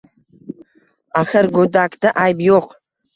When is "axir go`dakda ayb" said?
1.21-2.41